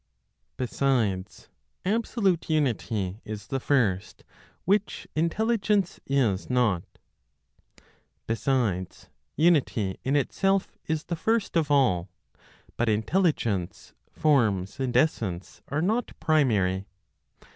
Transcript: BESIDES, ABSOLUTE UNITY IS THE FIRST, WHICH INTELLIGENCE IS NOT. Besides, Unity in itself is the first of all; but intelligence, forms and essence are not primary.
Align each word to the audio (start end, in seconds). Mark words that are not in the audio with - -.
BESIDES, 0.57 1.47
ABSOLUTE 1.85 2.49
UNITY 2.49 3.19
IS 3.23 3.45
THE 3.49 3.59
FIRST, 3.59 4.23
WHICH 4.65 5.07
INTELLIGENCE 5.15 5.99
IS 6.07 6.49
NOT. 6.49 6.81
Besides, 8.25 9.09
Unity 9.35 9.99
in 10.03 10.15
itself 10.15 10.75
is 10.87 11.03
the 11.03 11.15
first 11.15 11.55
of 11.55 11.69
all; 11.69 12.09
but 12.77 12.89
intelligence, 12.89 13.93
forms 14.11 14.79
and 14.79 14.97
essence 14.97 15.61
are 15.67 15.83
not 15.83 16.13
primary. 16.19 16.87